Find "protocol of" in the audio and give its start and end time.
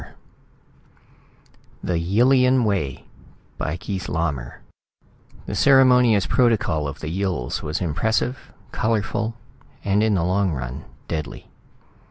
6.25-7.01